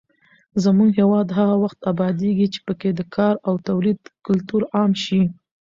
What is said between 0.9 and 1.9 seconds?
هېواد هغه وخت